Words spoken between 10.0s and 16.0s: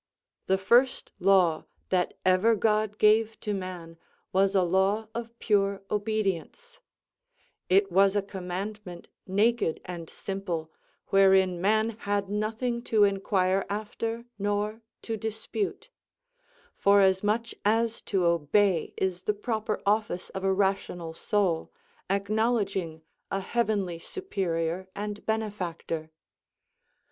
simple, wherein man had nothing to inquire after, nor to dispute;